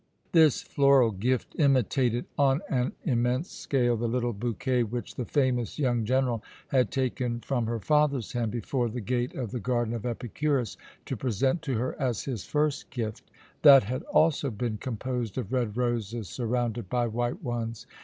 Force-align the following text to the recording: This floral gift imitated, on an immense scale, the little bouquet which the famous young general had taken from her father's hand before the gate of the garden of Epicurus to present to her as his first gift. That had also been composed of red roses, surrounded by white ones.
This 0.31 0.63
floral 0.63 1.11
gift 1.11 1.55
imitated, 1.59 2.25
on 2.35 2.61
an 2.71 2.93
immense 3.05 3.51
scale, 3.51 3.95
the 3.95 4.07
little 4.07 4.33
bouquet 4.33 4.81
which 4.81 5.13
the 5.13 5.25
famous 5.25 5.77
young 5.77 6.05
general 6.05 6.41
had 6.69 6.89
taken 6.89 7.39
from 7.41 7.67
her 7.67 7.79
father's 7.79 8.31
hand 8.31 8.49
before 8.49 8.89
the 8.89 8.99
gate 8.99 9.35
of 9.35 9.51
the 9.51 9.59
garden 9.59 9.93
of 9.93 10.03
Epicurus 10.07 10.75
to 11.05 11.15
present 11.15 11.61
to 11.61 11.75
her 11.75 11.95
as 12.01 12.23
his 12.23 12.43
first 12.45 12.89
gift. 12.89 13.29
That 13.61 13.83
had 13.83 14.01
also 14.05 14.49
been 14.49 14.79
composed 14.79 15.37
of 15.37 15.53
red 15.53 15.77
roses, 15.77 16.27
surrounded 16.27 16.89
by 16.89 17.05
white 17.05 17.43
ones. 17.43 17.85